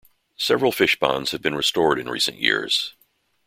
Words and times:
Several 0.39 0.71
fishponds 0.71 1.29
have 1.31 1.43
been 1.43 1.53
restored 1.53 1.99
in 1.99 2.09
recent 2.09 2.39
years. 2.39 2.95